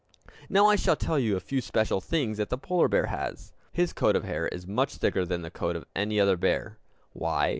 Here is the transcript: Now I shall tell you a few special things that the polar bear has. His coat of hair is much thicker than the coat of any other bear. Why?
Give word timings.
Now 0.49 0.65
I 0.65 0.77
shall 0.77 0.95
tell 0.95 1.19
you 1.19 1.35
a 1.35 1.39
few 1.39 1.61
special 1.61 2.01
things 2.01 2.39
that 2.39 2.49
the 2.49 2.57
polar 2.57 2.87
bear 2.87 3.05
has. 3.05 3.53
His 3.71 3.93
coat 3.93 4.15
of 4.15 4.23
hair 4.23 4.47
is 4.47 4.65
much 4.65 4.95
thicker 4.95 5.27
than 5.27 5.43
the 5.43 5.51
coat 5.51 5.75
of 5.75 5.85
any 5.95 6.19
other 6.19 6.37
bear. 6.37 6.79
Why? 7.13 7.49